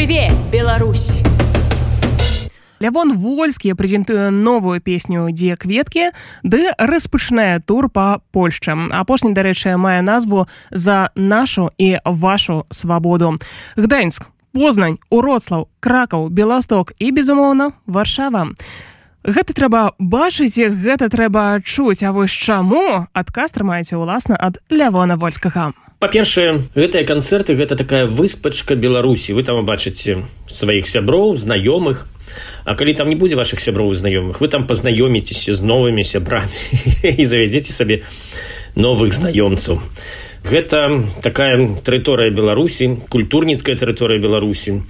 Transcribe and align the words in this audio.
Жыве 0.00 0.30
Беларусь! 0.50 1.20
Лявон 2.80 3.12
вольскі 3.20 3.74
прэзентуе 3.76 4.30
новую 4.32 4.80
песню 4.80 5.28
дзе 5.28 5.60
кветкі 5.60 6.06
ды 6.40 6.72
распачынае 6.80 7.60
тур 7.60 7.92
па 7.92 8.24
Польшчы. 8.32 8.72
Апошні 8.96 9.36
дарэчы 9.36 9.76
мае 9.76 10.00
назву 10.00 10.48
за 10.72 11.12
нашу 11.12 11.68
і 11.76 12.00
вашу 12.00 12.64
свабоду 12.72 13.36
гданьск 13.76 14.32
познань 14.56 14.96
уроцлаў 15.12 15.68
кракаў 15.84 16.32
беласток 16.32 16.96
і 16.96 17.12
безумоўна 17.12 17.76
варшава 17.84 18.56
гэта 19.24 19.52
трэба 19.52 19.92
бачыць 19.98 20.56
гэта 20.56 21.08
трэба 21.08 21.60
чуць 21.64 22.02
А 22.02 22.12
вось 22.12 22.32
чаму? 22.32 23.06
Адказ 23.12 23.52
трымаеце 23.52 23.96
ўласна 24.00 24.36
ад 24.36 24.60
лявона 24.70 25.16
вольскага. 25.16 25.72
Па-першае 26.00 26.64
гэтыя 26.72 27.04
канцэрты 27.04 27.52
гэта 27.54 27.76
такая 27.76 28.06
выспачка 28.06 28.74
беларусі. 28.74 29.36
Вы 29.36 29.44
там 29.44 29.60
бачыце 29.68 30.24
сваіх 30.48 30.88
сяброў 30.88 31.36
знаёмых. 31.36 32.08
А 32.64 32.74
калі 32.74 32.94
там 32.94 33.08
не 33.08 33.16
будзе 33.16 33.36
ваших 33.36 33.60
сяброў 33.60 33.92
знаёмых 33.94 34.40
вы 34.40 34.48
там 34.48 34.66
пазнаёміцеся 34.66 35.54
з 35.54 35.60
новымі 35.60 36.04
сябрамі 36.04 36.54
і 37.02 37.24
завядзеце 37.24 37.72
сабе 37.72 38.02
новых 38.76 39.12
знаёмцаў 39.12 39.82
гэта 40.44 41.04
такая 41.22 41.80
тэрыторыя 41.84 42.32
беларусі 42.32 43.00
культурніцкая 43.08 43.76
тэрыторыя 43.76 44.20
беларусі. 44.20 44.82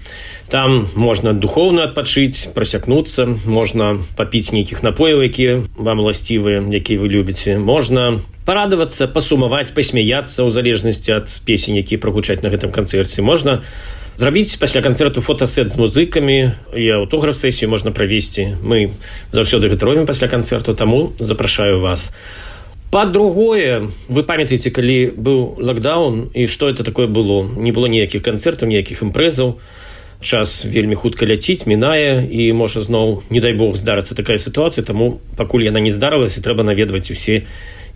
Там 0.51 0.89
можна 0.95 1.33
духоўна 1.33 1.91
адпачыць 1.91 2.51
прасякнуцца 2.55 3.27
можна 3.47 3.99
папіць 4.17 4.53
нейкіх 4.53 4.83
напояў 4.83 5.23
якія 5.27 5.63
вам 5.77 6.01
уласцівыя 6.01 6.63
якія 6.63 6.99
вы 6.99 7.09
любіце. 7.11 7.59
Можна 7.59 8.21
парадавацца 8.47 9.07
пасумаваць 9.07 9.71
пасмяяцца 9.75 10.43
ў 10.43 10.51
залежнасці 10.51 11.11
ад 11.19 11.27
песень 11.47 11.79
якія 11.79 12.03
прагучаць 12.03 12.43
на 12.43 12.51
гэтым 12.51 12.71
канцэрце. 12.75 13.23
Можна 13.23 13.63
зрабіць 14.19 14.59
пасля 14.59 14.83
канцэрту 14.83 15.23
фотасет 15.23 15.71
з 15.71 15.79
музыкамі 15.80 16.55
і 16.77 16.87
аўтограф 17.02 17.37
сесію 17.37 17.71
можна 17.71 17.91
правесці. 17.91 18.59
Мы 18.63 18.93
заўсёды 19.33 19.71
гэта 19.71 19.87
робім 19.87 20.07
пасля 20.07 20.29
канцэрту 20.29 20.74
таму 20.74 21.13
запрашаю 21.19 21.80
вас 21.80 22.11
па-другое 22.91 23.88
вы 24.09 24.23
памятаеце 24.27 24.71
калі 24.74 25.15
быў 25.15 25.63
лакдаун 25.63 26.29
і 26.35 26.46
што 26.46 26.69
это 26.69 26.83
такое 26.83 27.07
было? 27.07 27.46
Не 27.57 27.71
было 27.73 27.87
ніякіх 27.87 28.23
канцэртаў 28.23 28.69
ніякіх 28.69 29.02
імпрэзаў 29.07 29.59
час 30.21 30.66
вельмі 30.66 30.95
хутка 30.95 31.24
ляціць 31.24 31.65
мінае 31.66 32.27
і 32.29 32.52
можа 32.52 32.83
зноў 32.83 33.23
не 33.30 33.41
дай 33.41 33.55
бог 33.55 33.77
здарыцца 33.77 34.15
такая 34.15 34.37
сітуацыя. 34.37 34.85
Таму 34.85 35.21
пакуль 35.37 35.65
яна 35.65 35.80
не 35.80 35.91
здарылася 35.91 36.43
трэба 36.43 36.66
наведваць 36.66 37.09
усе 37.11 37.46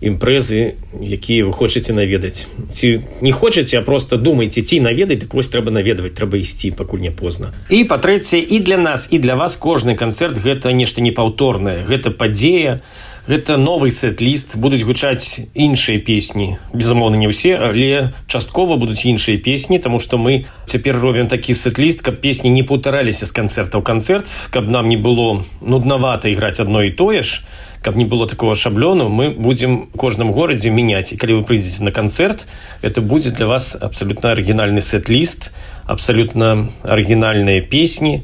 імпрэзы 0.01 0.75
якія 0.99 1.45
вы 1.45 1.51
хочаце 1.51 1.93
наведаць. 1.93 2.47
Ці 2.71 3.03
не 3.21 3.31
хочаце 3.31 3.77
а 3.77 3.81
просто 3.81 4.17
думаеце 4.17 4.61
ці 4.61 4.79
наведаць 4.79 5.21
так 5.27 5.33
вось 5.33 5.51
трэба 5.51 5.71
наведваць 5.71 6.15
трэба 6.15 6.39
ісці 6.39 6.71
пакуль 6.71 7.03
не 7.03 7.11
позна. 7.11 7.53
І 7.69 7.83
па-трэцяе 7.83 8.41
і 8.41 8.59
для 8.59 8.77
нас 8.77 9.07
і 9.11 9.19
для 9.19 9.35
вас 9.35 9.55
кожны 9.55 9.95
канцэрт 9.95 10.39
гэта 10.39 10.71
нешта 10.71 11.01
непаўторнае 11.01 11.85
гэта 11.85 12.11
падзея 12.11 12.81
гэта 13.27 13.57
новый 13.57 13.89
сет-ліст 13.89 14.53
будуць 14.61 14.85
гучаць 14.85 15.49
іншыя 15.57 15.97
песні. 15.97 16.61
Безумоўна 16.73 17.17
не 17.17 17.25
ўсе 17.25 17.57
але 17.57 18.13
часткова 18.29 18.77
будуць 18.77 19.01
іншыя 19.01 19.41
песні 19.41 19.79
тому 19.81 19.97
что 19.99 20.21
мы 20.21 20.45
цяпер 20.65 21.01
робім 21.01 21.27
такі 21.27 21.57
сет-ліст 21.57 22.05
каб 22.05 22.21
песні 22.21 22.53
не 22.53 22.61
паўтараліся 22.61 23.25
з 23.25 23.33
канцэрта 23.33 23.81
ў 23.81 23.83
канцэрт 23.83 24.29
каб 24.53 24.69
нам 24.69 24.85
не 24.85 24.97
было 24.97 25.41
нуднавата 25.61 26.29
іграць 26.29 26.61
адно 26.61 26.85
і 26.85 26.93
тое 26.93 27.25
ж 27.25 27.41
каб 27.81 27.97
не 27.97 28.05
было 28.05 28.29
такого 28.29 28.53
шаблёну 28.53 29.09
мы 29.09 29.29
будем 29.29 29.89
кожным 29.97 30.29
горадзе 30.29 30.69
мяняць. 30.69 31.13
І 31.13 31.17
калі 31.17 31.41
вы 31.41 31.43
прыйдзеце 31.49 31.81
на 31.81 31.89
канцэрт 31.89 32.45
это 32.81 33.01
будзе 33.01 33.29
для 33.33 33.49
вас 33.49 33.73
абсалютна 33.73 34.37
арыгінальны 34.37 34.81
сет-ліст 34.81 35.49
абсалютна 35.85 36.69
арыгінальныя 36.85 37.61
песні 37.61 38.21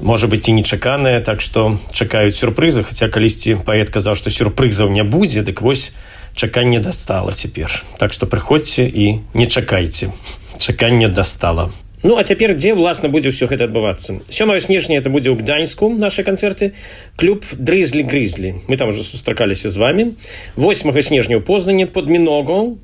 можа 0.00 0.26
быть 0.28 0.48
і 0.48 0.52
нечаканая 0.52 1.20
так 1.20 1.40
что 1.40 1.78
чакаюць 1.92 2.36
сюрпрызы 2.36 2.82
хотя 2.82 3.08
калісьці 3.08 3.62
паэт 3.64 3.90
казаў 3.90 4.14
что 4.14 4.30
сюрпрызаў 4.30 4.90
не 4.90 5.04
будзе 5.04 5.42
дык 5.42 5.62
вось 5.62 5.92
чаканне 6.34 6.80
дастала 6.80 7.32
цяпер 7.32 7.72
так 7.98 8.12
что 8.12 8.26
прыходзьце 8.26 8.84
і 8.84 9.20
не 9.34 9.46
чакайце 9.46 10.12
чаканне 10.58 11.08
дастала 11.08 11.72
Ну 12.02 12.18
а 12.20 12.22
цяпер 12.22 12.52
дзе 12.54 12.76
ўласна 12.76 13.08
будзе 13.08 13.32
ўсё 13.32 13.48
гэта 13.48 13.66
адбывацца 13.66 14.20
сёмае 14.28 14.60
снежня 14.60 15.00
это 15.00 15.08
будзе 15.08 15.32
ў 15.32 15.40
гданьску 15.40 15.88
нашы 15.88 16.22
канцэрты 16.22 16.76
клуб 17.16 17.42
дрызлі 17.56 18.04
грызлі 18.04 18.60
мы 18.68 18.76
там 18.76 18.92
уже 18.92 19.02
сустракаліся 19.02 19.70
з 19.70 19.76
вами. 19.76 20.14
8 20.60 20.92
снежня 21.02 21.40
ў 21.40 21.42
познані 21.42 21.88
под 21.88 22.12
міногу 22.12 22.78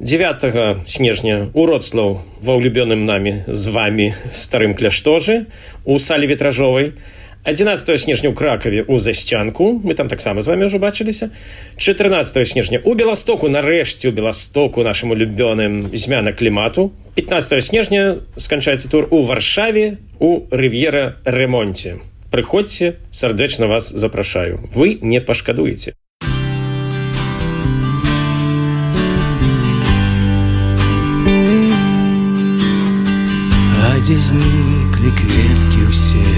9 0.00 0.88
снежня 0.88 1.50
уроцлаў 1.52 2.24
ва 2.40 2.56
ўлюбёным 2.56 3.04
нами 3.04 3.44
з 3.44 3.68
вами 3.68 4.16
старым 4.32 4.72
кляштожы 4.72 5.44
у 5.84 5.98
сале 6.00 6.24
ветражовай 6.24 6.96
11 7.44 8.00
снежня 8.00 8.32
ў 8.32 8.34
кракаве 8.34 8.80
у 8.88 8.96
засцянку 8.96 9.76
мы 9.84 9.92
там 9.92 10.08
таксама 10.08 10.40
з 10.40 10.48
вами 10.48 10.72
ўжо 10.72 10.80
бачыліся 10.80 11.28
14 11.76 12.32
снежня 12.48 12.80
у 12.80 12.96
беластоку 12.96 13.52
нарэшце 13.52 14.08
у 14.08 14.16
беластоку 14.16 14.80
нашаму 14.80 15.12
любёным 15.12 15.92
змяна 15.92 16.32
клімату 16.32 16.96
15 17.20 17.60
снежня 17.60 18.24
сканчаецца 18.40 18.88
тур 18.88 19.04
у 19.12 19.20
варшаве 19.28 20.00
у 20.16 20.48
рыв'ера 20.48 21.20
ремонце 21.28 22.00
прыходзьце 22.32 22.96
сардэчна 23.12 23.68
вас 23.68 23.92
запрашаю 23.92 24.64
вы 24.72 24.96
не 25.02 25.20
пашкадуеце 25.20 25.92
дзе 34.10 34.18
зніклі 34.18 35.10
кветкі 35.14 35.82
ўсе 35.86 36.30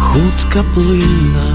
хутка 0.00 0.62
плынна 0.72 1.48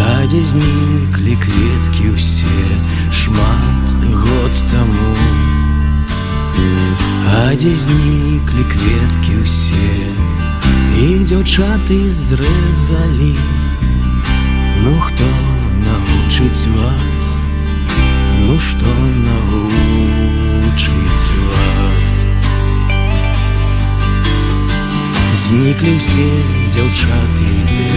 А 0.00 0.24
дзе 0.24 0.40
зніклі 0.40 1.36
кветкі 1.36 2.14
ўсе 2.16 2.64
шмат 3.12 3.92
год 4.08 4.56
таму 4.72 5.12
А 7.28 7.52
дзе 7.60 7.76
зніклі 7.76 8.64
кветкі 8.72 9.36
ўсе 9.44 9.92
іх 11.04 11.28
дзяўчаты 11.28 12.00
зрэзалі 12.08 13.34
Ну 14.80 14.96
хто 15.04 15.28
навучыць 15.84 16.72
вас? 16.72 17.28
Ну 18.48 18.56
што 18.56 18.96
Зніклі 25.74 25.98
ўсе 25.98 26.30
дзяўчаты 26.70 27.50
ідзе 27.50 27.90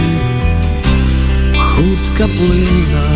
хутка 1.54 2.26
плынна. 2.26 3.06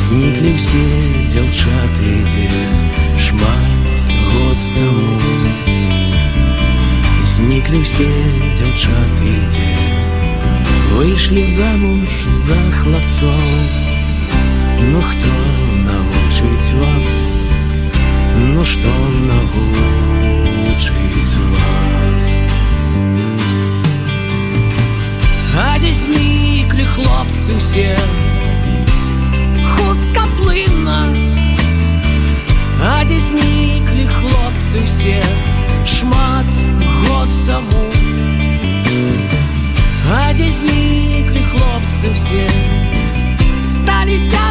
Зніклі 0.00 0.50
ўсе 0.56 0.82
дзяўчаты 1.30 2.02
ідзе 2.02 2.50
шмат 3.22 4.10
год 4.10 4.58
таму. 4.74 5.14
Зніклі 7.30 7.86
ўсе 7.86 8.10
дзяўчаты 8.58 9.38
ідзе 9.38 9.78
Выйшлі 10.98 11.46
замуж 11.54 12.10
за 12.42 12.58
хлапцоў. 12.80 13.46
Ну 14.90 14.98
хто 15.12 15.34
навучыць 15.86 16.74
вас? 16.82 17.14
Ну 18.50 18.66
што 18.66 18.90
навучыць 19.30 21.38
вас 21.46 21.55
хлопцы 27.76 27.84
ўсе 27.84 27.96
хутка 29.76 30.24
плынна 30.38 31.12
А 32.80 33.04
дзе 33.04 33.18
зніклі 33.20 34.06
хлопцы 34.16 34.80
ўсе 34.80 35.20
шмат 35.84 36.48
год 37.08 37.28
таму 37.44 37.84
А 40.08 40.32
дзе 40.32 40.48
зніклі 40.56 41.44
хлопцы 41.52 42.12
ўсе 42.16 42.48
сталіся 43.60 44.44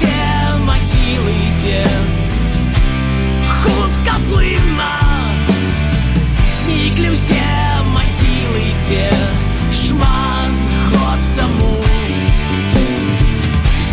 все 0.00 0.56
могилы 0.60 1.36
те 1.62 1.86
Хутка 3.62 4.14
плынна 4.28 4.94
Сникли 6.48 7.10
все 7.14 7.82
могилы 7.84 8.72
те 8.88 9.12
Шмат 9.72 10.60
ход 10.90 11.20
тому. 11.36 11.76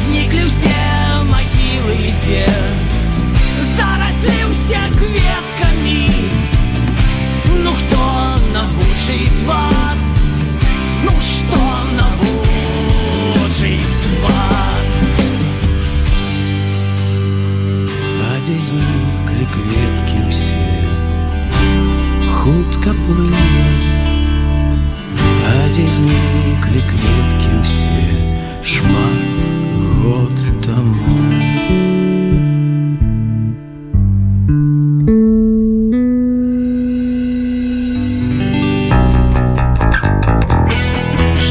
Сникли 0.06 0.44
все 0.48 1.24
могилы 1.24 2.14
те 2.26 2.50
Заросли 3.76 4.46
все 4.54 4.82
кветками. 4.98 6.10
Ну 7.64 7.72
кто 7.74 8.04
навучить 8.54 9.40
вас? 9.46 10.00
Ну 11.04 11.12
что 11.20 11.62
навучить 11.96 13.42
вас? 14.24 14.57
Кветкі 18.48 20.20
ўсе 20.24 20.68
хутка 22.32 22.94
плылі 23.04 23.68
А 25.48 25.68
дзе 25.68 25.84
зніклі 25.92 26.82
кветкі 26.88 27.52
ўсе 27.60 28.06
шмат 28.64 29.20
год 30.00 30.38
таму 30.64 31.12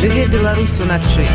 Жыве 0.00 0.24
Беларусь 0.32 0.80
уначы 0.80 1.28